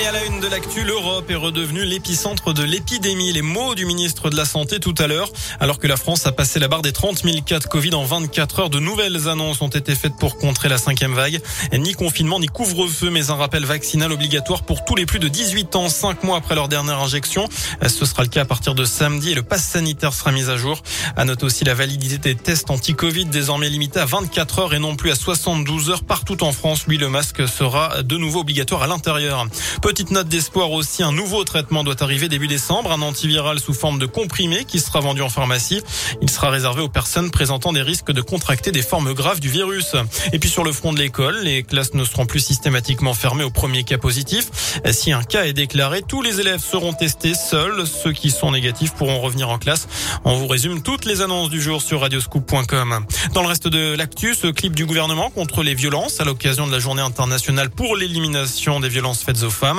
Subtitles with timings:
[0.00, 3.32] Et à la une de l'actu, l'Europe est redevenue l'épicentre de l'épidémie.
[3.32, 5.28] Les mots du ministre de la Santé tout à l'heure.
[5.58, 8.04] Alors que la France a passé la barre des 30 000 cas de Covid en
[8.04, 11.40] 24 heures, de nouvelles annonces ont été faites pour contrer la cinquième vague.
[11.72, 15.74] ni confinement, ni couvre-feu, mais un rappel vaccinal obligatoire pour tous les plus de 18
[15.74, 17.48] ans, 5 mois après leur dernière injection.
[17.84, 20.56] Ce sera le cas à partir de samedi et le pass sanitaire sera mis à
[20.56, 20.80] jour.
[21.16, 24.94] À noter aussi la validité des tests anti-Covid désormais limitée à 24 heures et non
[24.94, 26.86] plus à 72 heures partout en France.
[26.86, 29.44] Lui, le masque sera de nouveau obligatoire à l'intérieur.
[29.88, 33.98] Petite note d'espoir aussi, un nouveau traitement doit arriver début décembre, un antiviral sous forme
[33.98, 35.80] de comprimé qui sera vendu en pharmacie.
[36.20, 39.96] Il sera réservé aux personnes présentant des risques de contracter des formes graves du virus.
[40.34, 43.50] Et puis sur le front de l'école, les classes ne seront plus systématiquement fermées au
[43.50, 44.82] premier cas positif.
[44.92, 47.86] Si un cas est déclaré, tous les élèves seront testés seuls.
[47.86, 49.88] Ceux qui sont négatifs pourront revenir en classe.
[50.26, 53.06] On vous résume toutes les annonces du jour sur radioscoop.com.
[53.32, 56.72] Dans le reste de l'actu, ce clip du gouvernement contre les violences à l'occasion de
[56.72, 59.77] la journée internationale pour l'élimination des violences faites aux femmes.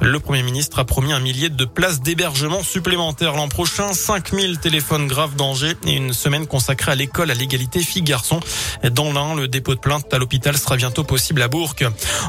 [0.00, 5.06] Le Premier ministre a promis un millier de places d'hébergement supplémentaires l'an prochain, 5000 téléphones
[5.06, 8.40] graves danger et une semaine consacrée à l'école à l'égalité filles-garçons.
[8.92, 11.74] Dans l'un, le dépôt de plainte à l'hôpital sera bientôt possible à Bourg.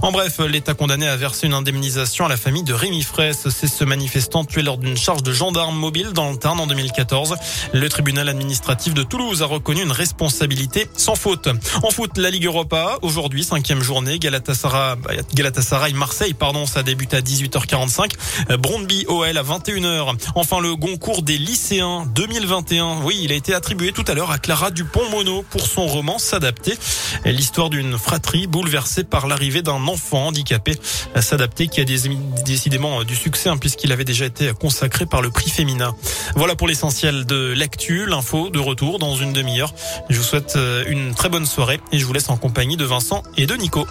[0.01, 3.47] En bref, l'État condamné à verser une indemnisation à la famille de Rémi Fraisse.
[3.49, 7.35] C'est ce manifestant tué lors d'une charge de gendarme mobile dans le Tarn en 2014.
[7.73, 11.49] Le tribunal administratif de Toulouse a reconnu une responsabilité sans faute.
[11.83, 14.97] En foot, la Ligue Europa, aujourd'hui, cinquième journée, Galatasaray,
[15.33, 18.57] Galatasaray Marseille, pardon, ça débute à 18h45.
[18.57, 20.15] Brondby OL à 21h.
[20.35, 23.01] Enfin, le Goncourt des lycéens 2021.
[23.03, 26.77] Oui, il a été attribué tout à l'heure à Clara Dupont-Mono pour son roman S'adapter.
[27.25, 30.75] L'histoire d'une fratrie bouleversée par l'arrivée d'un enfant handicapé.
[31.19, 35.49] S'adapter qui a décidément du succès hein, puisqu'il avait déjà été consacré par le prix
[35.49, 35.95] féminin.
[36.35, 39.73] Voilà pour l'essentiel de l'actu, l'info de retour dans une demi-heure.
[40.09, 42.85] Je vous souhaite euh, une très bonne soirée et je vous laisse en compagnie de
[42.85, 43.85] Vincent et de Nico.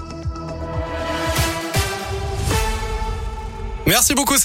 [3.90, 4.36] Merci beaucoup.